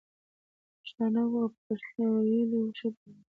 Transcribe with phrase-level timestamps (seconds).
[0.81, 3.25] پښتانه وو او په پښتو ویلو ښه پوهېدل.